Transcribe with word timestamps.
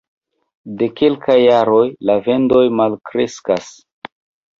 De 0.77 0.85
kelkaj 1.01 1.35
jaroj 1.39 1.83
la 2.11 2.15
vendoj 2.29 2.63
malkreskas. 2.79 3.69